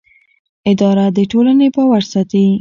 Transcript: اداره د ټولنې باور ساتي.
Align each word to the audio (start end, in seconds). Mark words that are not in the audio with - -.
اداره 0.71 1.05
د 1.17 1.19
ټولنې 1.31 1.67
باور 1.75 2.01
ساتي. 2.11 2.45